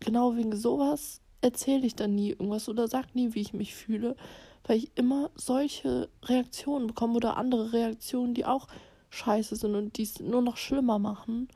genau 0.00 0.36
wegen 0.36 0.56
sowas 0.56 1.20
erzähle 1.40 1.86
ich 1.86 1.94
dann 1.94 2.14
nie 2.14 2.30
irgendwas 2.30 2.68
oder 2.68 2.88
sag 2.88 3.14
nie, 3.14 3.34
wie 3.34 3.40
ich 3.40 3.52
mich 3.52 3.74
fühle, 3.74 4.16
weil 4.64 4.78
ich 4.78 4.90
immer 4.96 5.30
solche 5.34 6.08
Reaktionen 6.24 6.88
bekomme 6.88 7.14
oder 7.14 7.36
andere 7.36 7.72
Reaktionen, 7.72 8.34
die 8.34 8.44
auch 8.44 8.68
scheiße 9.10 9.56
sind 9.56 9.74
und 9.74 9.96
die 9.96 10.02
es 10.02 10.20
nur 10.20 10.42
noch 10.42 10.56
schlimmer 10.56 10.98
machen. 10.98 11.48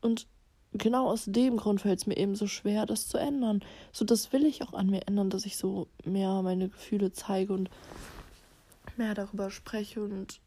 Und 0.00 0.26
genau 0.72 1.08
aus 1.08 1.24
dem 1.26 1.56
Grund 1.56 1.80
fällt 1.80 2.00
es 2.00 2.06
mir 2.06 2.16
eben 2.16 2.34
so 2.34 2.46
schwer, 2.46 2.86
das 2.86 3.08
zu 3.08 3.18
ändern. 3.18 3.60
So, 3.92 4.04
das 4.04 4.32
will 4.32 4.44
ich 4.44 4.62
auch 4.62 4.72
an 4.72 4.88
mir 4.88 5.06
ändern, 5.06 5.30
dass 5.30 5.46
ich 5.46 5.56
so 5.56 5.88
mehr 6.04 6.42
meine 6.42 6.68
Gefühle 6.68 7.12
zeige 7.12 7.52
und 7.52 7.70
mehr 8.96 9.14
darüber 9.14 9.50
spreche 9.50 10.02
und 10.02 10.40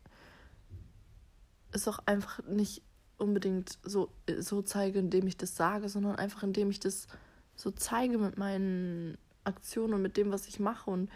es 1.72 1.88
auch 1.88 2.00
einfach 2.06 2.44
nicht 2.44 2.82
unbedingt 3.18 3.80
so, 3.84 4.10
so 4.40 4.62
zeige, 4.62 5.00
indem 5.00 5.28
ich 5.28 5.38
das 5.38 5.56
sage, 5.56 5.90
sondern 5.90 6.16
einfach 6.16 6.44
indem 6.44 6.70
ich 6.70 6.80
das 6.80 7.08
so 7.56 7.72
zeige 7.72 8.18
mit 8.18 8.38
meinen 8.38 9.18
Aktionen 9.44 9.94
und 9.94 10.02
mit 10.02 10.18
dem, 10.18 10.32
was 10.32 10.48
ich 10.48 10.60
mache 10.60 10.90
und 10.90 11.10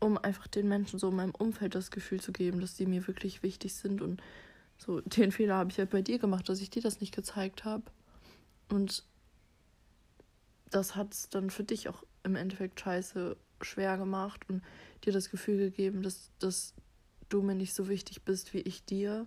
um 0.00 0.18
einfach 0.18 0.46
den 0.46 0.68
Menschen 0.68 0.98
so 0.98 1.08
in 1.08 1.16
meinem 1.16 1.34
Umfeld 1.34 1.74
das 1.74 1.90
Gefühl 1.90 2.20
zu 2.20 2.32
geben, 2.32 2.60
dass 2.60 2.74
die 2.74 2.86
mir 2.86 3.06
wirklich 3.06 3.42
wichtig 3.42 3.74
sind 3.74 4.02
und 4.02 4.22
so 4.78 5.00
den 5.00 5.32
Fehler 5.32 5.56
habe 5.56 5.70
ich 5.70 5.78
halt 5.78 5.90
bei 5.90 6.02
dir 6.02 6.18
gemacht, 6.18 6.48
dass 6.48 6.60
ich 6.60 6.70
dir 6.70 6.82
das 6.82 7.00
nicht 7.00 7.14
gezeigt 7.14 7.64
habe 7.64 7.84
und 8.70 9.04
das 10.70 10.96
hat 10.96 11.14
es 11.14 11.28
dann 11.28 11.50
für 11.50 11.64
dich 11.64 11.88
auch 11.88 12.02
im 12.24 12.36
Endeffekt 12.36 12.80
scheiße 12.80 13.36
schwer 13.62 13.96
gemacht 13.96 14.42
und 14.48 14.62
dir 15.04 15.12
das 15.12 15.30
Gefühl 15.30 15.56
gegeben, 15.56 16.02
dass, 16.02 16.30
dass 16.38 16.74
du 17.28 17.40
mir 17.40 17.54
nicht 17.54 17.74
so 17.74 17.88
wichtig 17.88 18.22
bist 18.22 18.52
wie 18.52 18.60
ich 18.60 18.84
dir 18.84 19.26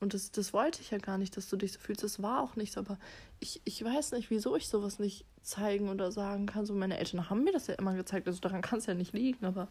und 0.00 0.14
das, 0.14 0.32
das 0.32 0.52
wollte 0.52 0.80
ich 0.80 0.90
ja 0.90 0.98
gar 0.98 1.18
nicht, 1.18 1.36
dass 1.36 1.48
du 1.48 1.56
dich 1.56 1.72
so 1.72 1.78
fühlst. 1.78 2.02
Das 2.02 2.22
war 2.22 2.40
auch 2.40 2.56
nichts, 2.56 2.78
aber 2.78 2.98
ich, 3.38 3.60
ich 3.64 3.84
weiß 3.84 4.12
nicht, 4.12 4.30
wieso 4.30 4.56
ich 4.56 4.68
sowas 4.68 4.98
nicht 4.98 5.26
zeigen 5.42 5.88
oder 5.88 6.12
sagen 6.12 6.46
kann. 6.46 6.66
So, 6.66 6.74
meine 6.74 6.98
Eltern 6.98 7.30
haben 7.30 7.44
mir 7.44 7.52
das 7.52 7.66
ja 7.66 7.74
immer 7.74 7.94
gezeigt, 7.94 8.26
also 8.26 8.40
daran 8.40 8.62
kann 8.62 8.78
es 8.78 8.86
ja 8.86 8.94
nicht 8.94 9.12
liegen, 9.12 9.44
aber 9.44 9.68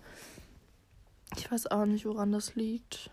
ich 1.36 1.52
weiß 1.52 1.68
auch 1.68 1.86
nicht, 1.86 2.06
woran 2.06 2.32
das 2.32 2.56
liegt. 2.56 3.12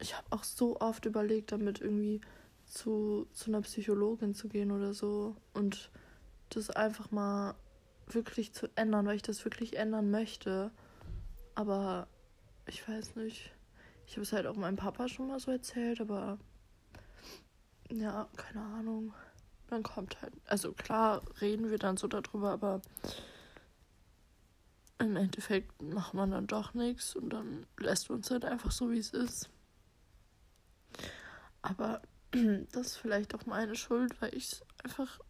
Ich 0.00 0.16
habe 0.16 0.26
auch 0.30 0.44
so 0.44 0.80
oft 0.80 1.04
überlegt, 1.04 1.52
damit 1.52 1.80
irgendwie 1.80 2.20
zu, 2.66 3.26
zu 3.32 3.50
einer 3.50 3.62
Psychologin 3.62 4.34
zu 4.34 4.48
gehen 4.48 4.70
oder 4.70 4.94
so 4.94 5.36
und 5.52 5.90
das 6.50 6.70
einfach 6.70 7.10
mal 7.10 7.54
wirklich 8.08 8.52
zu 8.52 8.68
ändern, 8.76 9.06
weil 9.06 9.16
ich 9.16 9.22
das 9.22 9.44
wirklich 9.44 9.76
ändern 9.76 10.10
möchte. 10.10 10.70
Aber 11.54 12.08
ich 12.66 12.86
weiß 12.88 13.16
nicht. 13.16 13.52
Ich 14.06 14.14
habe 14.14 14.22
es 14.22 14.32
halt 14.32 14.46
auch 14.46 14.56
meinem 14.56 14.76
Papa 14.76 15.08
schon 15.08 15.28
mal 15.28 15.38
so 15.38 15.52
erzählt, 15.52 16.00
aber 16.00 16.38
ja, 17.90 18.28
keine 18.36 18.64
Ahnung. 18.64 19.12
Dann 19.70 19.84
kommt 19.84 20.20
halt, 20.20 20.32
also 20.46 20.72
klar 20.72 21.22
reden 21.40 21.70
wir 21.70 21.78
dann 21.78 21.96
so 21.96 22.08
darüber, 22.08 22.50
aber 22.50 22.82
im 24.98 25.16
Endeffekt 25.16 25.80
macht 25.80 26.12
man 26.12 26.32
dann 26.32 26.48
doch 26.48 26.74
nichts 26.74 27.14
und 27.14 27.30
dann 27.30 27.66
lässt 27.78 28.10
man 28.10 28.18
uns 28.18 28.30
halt 28.32 28.44
einfach 28.44 28.72
so, 28.72 28.90
wie 28.90 28.98
es 28.98 29.12
ist. 29.12 29.48
Aber 31.62 32.02
das 32.72 32.88
ist 32.88 32.96
vielleicht 32.96 33.32
auch 33.34 33.46
meine 33.46 33.76
Schuld, 33.76 34.20
weil 34.20 34.34
ich 34.34 34.52
es 34.52 34.62
einfach 34.82 35.20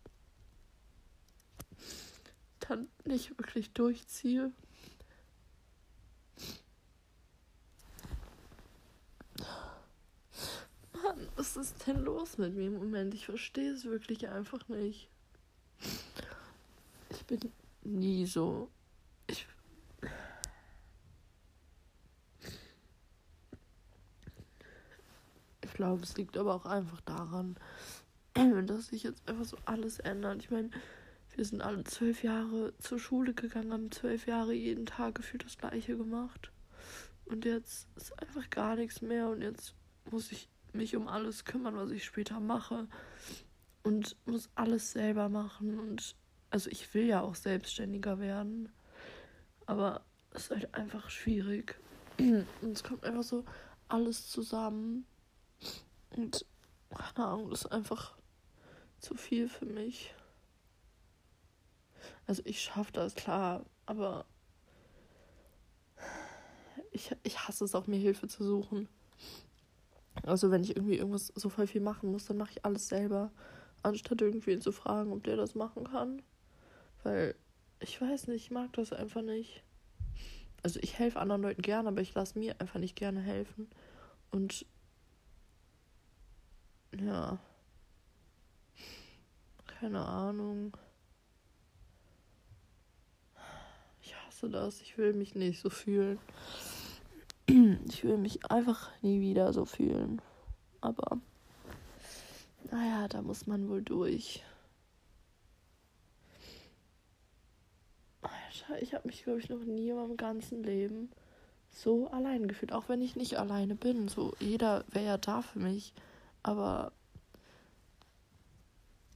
dann 2.61 2.88
nicht 3.04 3.37
wirklich 3.38 3.73
durchziehe. 3.75 4.52
Mann, 11.02 11.28
was 11.40 11.56
ist 11.56 11.87
denn 11.87 12.04
los 12.04 12.37
mit 12.37 12.54
mir 12.54 12.66
im 12.66 12.75
Moment? 12.75 13.14
Ich 13.14 13.25
verstehe 13.25 13.73
es 13.73 13.87
wirklich 13.87 14.28
einfach 14.28 14.68
nicht. 14.68 15.09
Ich 17.09 17.25
bin 17.25 17.40
nie 17.82 18.26
so. 18.26 18.68
Ich. 19.26 19.47
Ich 25.62 25.73
glaube, 25.73 26.02
es 26.02 26.14
liegt 26.18 26.37
aber 26.37 26.54
auch 26.54 26.66
einfach 26.66 27.00
daran, 27.00 27.56
dass 28.66 28.88
sich 28.88 29.04
jetzt 29.04 29.26
einfach 29.26 29.47
so 29.47 29.56
alles 29.64 29.99
ändert. 29.99 30.42
Ich 30.42 30.50
meine, 30.50 30.68
wir 31.35 31.44
sind 31.47 31.62
alle 31.62 31.85
zwölf 31.85 32.23
Jahre 32.23 32.75
zur 32.80 32.99
Schule 32.99 33.32
gegangen, 33.32 33.73
haben 33.73 33.90
zwölf 33.90 34.26
Jahre 34.26 34.52
jeden 34.52 34.85
Tag 34.85 35.14
gefühlt 35.14 35.47
das 35.47 35.56
Gleiche 35.56 35.97
gemacht. 35.97 36.50
Und 37.25 37.47
jetzt 37.47 37.88
ist 37.97 38.12
einfach 38.20 38.50
gar 38.50 38.76
nichts 38.76 39.00
mehr 39.00 39.30
und 39.30 39.40
jetzt 39.40 39.75
muss 40.11 40.32
ich 40.32 40.50
mich 40.74 40.96
um 40.96 41.08
alles 41.08 41.44
kümmern, 41.44 41.76
was 41.76 41.90
ich 41.90 42.04
später 42.04 42.40
mache. 42.40 42.88
Und 43.82 44.16
muss 44.26 44.50
alles 44.54 44.92
selber 44.92 45.28
machen. 45.28 45.78
Und 45.78 46.16
also 46.50 46.70
ich 46.70 46.92
will 46.94 47.06
ja 47.06 47.20
auch 47.20 47.34
selbstständiger 47.34 48.18
werden. 48.18 48.70
Aber 49.66 50.02
es 50.32 50.44
ist 50.44 50.50
halt 50.50 50.74
einfach 50.74 51.10
schwierig. 51.10 51.80
Und 52.18 52.72
es 52.72 52.84
kommt 52.84 53.04
einfach 53.04 53.22
so 53.22 53.44
alles 53.88 54.28
zusammen. 54.28 55.06
Und 56.16 56.44
keine 56.90 57.28
Ahnung, 57.28 57.50
das 57.50 57.62
ist 57.64 57.72
einfach 57.72 58.16
zu 58.98 59.14
viel 59.14 59.48
für 59.48 59.66
mich. 59.66 60.14
Also 62.26 62.42
ich 62.44 62.62
schaffe 62.62 62.92
das, 62.92 63.14
klar, 63.14 63.64
aber 63.86 64.24
ich, 66.92 67.14
ich 67.22 67.46
hasse 67.46 67.64
es 67.64 67.74
auch, 67.74 67.86
mir 67.86 67.98
Hilfe 67.98 68.28
zu 68.28 68.44
suchen. 68.44 68.88
Also 70.22 70.50
wenn 70.50 70.62
ich 70.62 70.76
irgendwie 70.76 70.96
irgendwas 70.96 71.32
so 71.34 71.48
voll 71.48 71.66
viel 71.66 71.80
machen 71.80 72.10
muss, 72.10 72.26
dann 72.26 72.36
mache 72.36 72.52
ich 72.52 72.64
alles 72.64 72.88
selber, 72.88 73.30
anstatt 73.82 74.20
irgendwen 74.20 74.60
zu 74.60 74.72
fragen, 74.72 75.12
ob 75.12 75.24
der 75.24 75.36
das 75.36 75.54
machen 75.54 75.84
kann. 75.84 76.22
Weil 77.02 77.34
ich 77.80 78.00
weiß 78.00 78.28
nicht, 78.28 78.44
ich 78.44 78.50
mag 78.50 78.72
das 78.74 78.92
einfach 78.92 79.22
nicht. 79.22 79.62
Also 80.62 80.78
ich 80.82 80.98
helfe 80.98 81.18
anderen 81.18 81.42
Leuten 81.42 81.62
gerne, 81.62 81.88
aber 81.88 82.02
ich 82.02 82.14
lasse 82.14 82.38
mir 82.38 82.60
einfach 82.60 82.78
nicht 82.78 82.96
gerne 82.96 83.20
helfen. 83.20 83.68
Und 84.30 84.66
ja. 86.98 87.38
Keine 89.66 90.04
Ahnung. 90.04 90.76
Ich 94.02 94.14
hasse 94.14 94.50
das. 94.50 94.82
Ich 94.82 94.98
will 94.98 95.14
mich 95.14 95.34
nicht 95.34 95.60
so 95.60 95.70
fühlen. 95.70 96.18
Ich 97.88 98.04
will 98.04 98.16
mich 98.16 98.49
einfach 98.49 98.90
nie 99.02 99.21
wieder 99.21 99.52
so 99.52 99.64
fühlen. 99.64 100.23
Aber 100.80 101.19
naja, 102.71 103.09
da 103.09 103.23
muss 103.23 103.49
man 103.49 103.69
wohl 103.69 103.83
durch. 103.83 104.45
Alter, 108.23 108.80
ich 108.80 108.95
habe 108.95 109.09
mich, 109.09 109.25
glaube 109.25 109.40
ich, 109.40 109.49
noch 109.49 109.64
nie 109.64 109.88
in 109.88 109.97
meinem 109.97 110.16
ganzen 110.16 110.62
Leben 110.62 111.11
so 111.73 112.09
allein 112.11 112.47
gefühlt, 112.47 112.73
auch 112.73 112.88
wenn 112.88 113.02
ich 113.02 113.16
nicht 113.16 113.37
alleine 113.37 113.75
bin. 113.75 114.07
So, 114.07 114.33
jeder 114.38 114.85
wäre 114.92 115.07
ja 115.07 115.19
da 115.19 115.42
für 115.42 115.59
mich. 115.59 115.92
Aber 116.45 116.92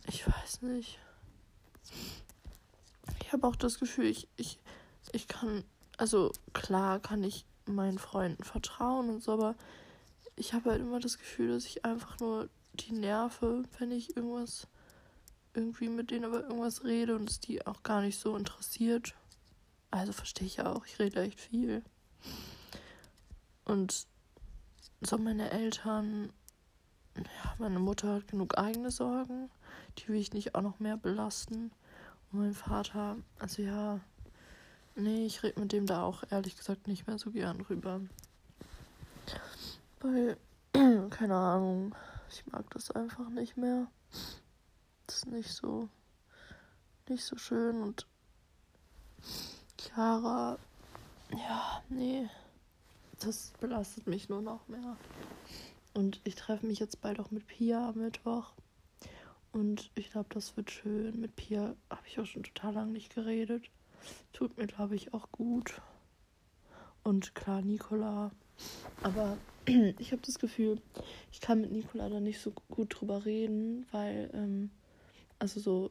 ich 0.09 0.27
weiß 0.27 0.63
nicht. 0.63 0.99
Ich 3.23 3.33
habe 3.33 3.47
auch 3.47 3.57
das 3.57 3.79
Gefühl, 3.79 4.07
ich, 4.07 4.27
ich, 4.37 4.59
ich 5.13 5.29
kann, 5.29 5.63
also 5.99 6.33
klar 6.53 6.99
kann 6.99 7.23
ich 7.23 7.45
meinen 7.67 7.99
Freunden 7.99 8.45
vertrauen 8.45 9.09
und 9.09 9.23
so, 9.23 9.33
aber 9.33 9.55
ich 10.37 10.53
habe 10.53 10.71
halt 10.71 10.81
immer 10.81 11.01
das 11.01 11.19
Gefühl, 11.19 11.49
dass 11.49 11.65
ich 11.67 11.85
einfach 11.85 12.19
nur 12.21 12.49
die 12.75 12.93
nerve, 12.93 13.63
wenn 13.79 13.93
ich 13.93 14.17
irgendwas 14.17 14.67
irgendwie 15.55 15.89
mit 15.89 16.11
denen 16.11 16.25
über 16.25 16.43
irgendwas 16.43 16.85
rede 16.85 17.15
und 17.15 17.31
es 17.31 17.41
die 17.41 17.67
auch 17.67 17.83
gar 17.83 18.03
nicht 18.03 18.19
so 18.19 18.37
interessiert. 18.37 19.15
Also 19.91 20.13
verstehe 20.13 20.47
ich 20.47 20.61
auch, 20.61 20.85
ich 20.87 20.99
rede 20.99 21.23
echt 21.23 21.41
viel. 21.41 21.83
Und 23.65 24.07
so 25.01 25.19
meine 25.19 25.51
Eltern, 25.51 26.33
ja, 27.17 27.55
meine 27.59 27.79
Mutter 27.79 28.15
hat 28.15 28.29
genug 28.29 28.59
eigene 28.59 28.91
Sorgen, 28.91 29.51
die 29.99 30.09
will 30.09 30.21
ich 30.21 30.33
nicht 30.33 30.55
auch 30.55 30.63
noch 30.63 30.81
mehr 30.81 30.97
belasten. 30.97 31.71
Und 32.33 32.41
mein 32.41 32.55
Vater, 32.55 33.17
also 33.39 33.63
ja, 33.63 34.01
nee, 34.95 35.27
ich 35.27 35.43
rede 35.43 35.61
mit 35.61 35.73
dem 35.73 35.87
da 35.87 36.03
auch 36.03 36.25
ehrlich 36.31 36.57
gesagt 36.57 36.87
nicht 36.89 37.07
mehr 37.07 37.19
so 37.19 37.31
gern 37.31 37.61
rüber. 37.63 38.01
Weil, 40.01 40.37
keine 41.11 41.37
Ahnung, 41.37 41.95
ich 42.31 42.47
mag 42.47 42.69
das 42.71 42.91
einfach 42.91 43.29
nicht 43.29 43.57
mehr. 43.57 43.87
Das 45.07 45.17
ist 45.17 45.27
nicht 45.27 45.51
so, 45.51 45.89
nicht 47.09 47.25
so 47.25 47.37
schön 47.37 47.83
und 47.83 48.07
Chiara, 49.79 50.59
ja, 51.31 51.83
nee, 51.89 52.29
das 53.21 53.53
belastet 53.61 54.07
mich 54.07 54.29
nur 54.29 54.43
noch 54.43 54.67
mehr. 54.69 54.97
Und 55.93 56.21
ich 56.25 56.35
treffe 56.35 56.67
mich 56.67 56.81
jetzt 56.81 57.01
bald 57.01 57.21
auch 57.21 57.31
mit 57.31 57.47
Pia 57.47 57.91
am 57.91 57.99
Mittwoch. 57.99 58.53
Und 59.53 59.91
ich 59.95 60.11
glaube, 60.11 60.29
das 60.31 60.57
wird 60.57 60.73
schön. 60.73 61.21
Mit 61.21 61.37
Pia 61.37 61.77
habe 61.89 62.07
ich 62.07 62.19
auch 62.19 62.27
schon 62.27 62.43
total 62.43 62.75
lange 62.75 62.91
nicht 62.91 63.15
geredet. 63.15 63.71
Tut 64.33 64.57
mir, 64.57 64.67
glaube 64.67 64.95
ich, 64.95 65.15
auch 65.15 65.31
gut. 65.33 65.81
Und 67.03 67.35
klar, 67.35 67.63
Nicola. 67.63 68.31
Aber 69.03 69.37
ich 69.67 70.13
habe 70.13 70.23
das 70.23 70.39
Gefühl, 70.39 70.81
ich 71.33 71.41
kann 71.41 71.61
mit 71.61 71.73
Nicola 71.73 72.09
da 72.09 72.21
nicht 72.21 72.41
so 72.41 72.53
gut 72.69 73.01
drüber 73.01 73.25
reden, 73.25 73.87
weil, 73.93 74.31
ähm, 74.33 74.71
also 75.39 75.61
so 75.61 75.91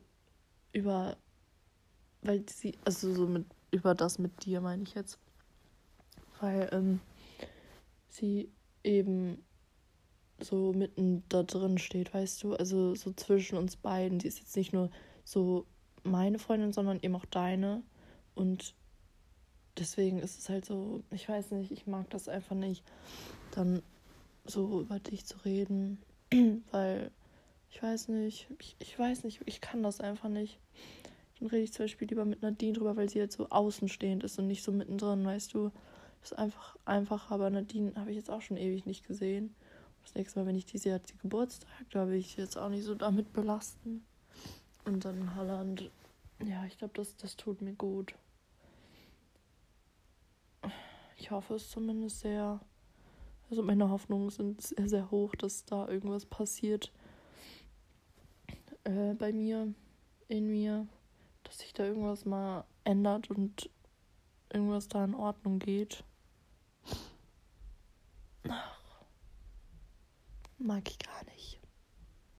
über, 0.72 1.18
weil 2.22 2.44
sie, 2.50 2.78
also 2.86 3.14
so 3.14 3.28
mit, 3.28 3.46
über 3.72 3.96
das 3.96 4.20
mit 4.20 4.46
dir 4.46 4.62
meine 4.62 4.84
ich 4.84 4.96
jetzt. 4.96 5.20
Weil, 6.40 6.70
ähm, 6.72 7.00
sie 8.10 8.50
eben 8.84 9.44
so 10.40 10.74
mitten 10.74 11.24
da 11.30 11.44
drin 11.44 11.78
steht, 11.78 12.14
weißt 12.14 12.44
du? 12.44 12.54
Also 12.56 12.96
so 12.96 13.14
zwischen 13.14 13.58
uns 13.58 13.76
beiden. 13.76 14.20
Die 14.20 14.28
ist 14.28 14.40
jetzt 14.40 14.56
nicht 14.56 14.74
nur 14.74 14.90
so 15.24 15.66
meine 16.04 16.40
Freundin, 16.40 16.74
sondern 16.74 17.00
eben 17.02 17.16
auch 17.16 17.26
deine. 17.26 17.84
Und 18.36 18.74
deswegen 19.78 20.20
ist 20.20 20.40
es 20.40 20.50
halt 20.50 20.66
so, 20.66 21.04
ich 21.12 21.28
weiß 21.28 21.52
nicht, 21.52 21.72
ich 21.72 21.88
mag 21.88 22.10
das 22.10 22.28
einfach 22.28 22.56
nicht, 22.56 22.84
dann 23.52 23.82
so 24.46 24.82
über 24.82 25.00
dich 25.00 25.26
zu 25.26 25.38
reden, 25.46 26.00
weil 26.72 27.12
ich 27.70 27.82
weiß 27.82 28.10
nicht, 28.10 28.48
ich, 28.60 28.76
ich 28.80 29.00
weiß 29.00 29.24
nicht, 29.24 29.42
ich 29.46 29.62
kann 29.62 29.84
das 29.84 30.00
einfach 30.00 30.30
nicht. 30.30 30.60
Dann 31.40 31.48
rede 31.48 31.64
ich 31.64 31.74
zum 31.74 31.86
Beispiel 31.86 32.08
lieber 32.08 32.26
mit 32.26 32.42
Nadine 32.42 32.74
drüber, 32.74 32.96
weil 32.96 33.10
sie 33.10 33.20
halt 33.20 33.32
so 33.32 33.50
außenstehend 33.50 34.24
ist 34.24 34.38
und 34.38 34.48
nicht 34.48 34.64
so 34.64 34.72
mittendrin, 34.72 35.26
weißt 35.26 35.54
du. 35.54 35.72
Das 36.22 36.32
ist 36.32 36.38
einfach 36.38 36.78
einfacher, 36.86 37.34
aber 37.34 37.50
Nadine 37.50 37.94
habe 37.96 38.12
ich 38.12 38.16
jetzt 38.16 38.30
auch 38.30 38.42
schon 38.42 38.58
ewig 38.58 38.86
nicht 38.86 39.06
gesehen. 39.06 39.56
Das 40.04 40.16
nächste 40.16 40.40
Mal, 40.40 40.46
wenn 40.46 40.56
ich 40.56 40.66
die 40.66 40.78
sehe, 40.78 40.94
hat 40.94 41.08
sie 41.08 41.18
Geburtstag, 41.18 41.70
da 41.90 42.08
will 42.08 42.16
ich 42.16 42.38
jetzt 42.38 42.58
auch 42.58 42.70
nicht 42.70 42.84
so 42.84 42.96
damit 42.96 43.34
belasten. 43.34 44.06
Und 44.86 45.04
dann 45.06 45.36
Holland, 45.36 45.90
ja, 46.46 46.66
ich 46.66 46.78
glaube, 46.78 46.94
das, 46.96 47.16
das 47.18 47.36
tut 47.36 47.62
mir 47.62 47.74
gut. 47.74 48.14
Ich 51.24 51.32
hoffe 51.32 51.54
es 51.54 51.70
zumindest 51.70 52.20
sehr. 52.20 52.60
Also 53.50 53.64
meine 53.64 53.90
Hoffnungen 53.90 54.30
sind 54.30 54.62
sehr, 54.62 54.90
sehr 54.90 55.10
hoch, 55.10 55.34
dass 55.36 55.64
da 55.64 55.88
irgendwas 55.88 56.26
passiert 56.26 56.92
äh, 58.84 59.14
bei 59.14 59.32
mir, 59.32 59.74
in 60.28 60.52
mir, 60.52 60.86
dass 61.44 61.60
sich 61.60 61.72
da 61.72 61.86
irgendwas 61.86 62.26
mal 62.26 62.66
ändert 62.84 63.30
und 63.30 63.70
irgendwas 64.52 64.90
da 64.90 65.06
in 65.06 65.16
Ordnung 65.16 65.60
geht. 65.60 66.04
Ach, 68.50 69.06
mag 70.58 70.90
ich 70.90 71.00
gar 71.00 71.24
nicht. 71.32 71.63